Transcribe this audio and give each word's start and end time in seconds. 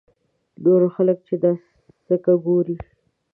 نور 0.63 0.81
خلک 0.95 1.17
چې 1.27 1.35
دا 1.43 1.51
سکه 2.05 2.33
ګوري. 2.45 2.75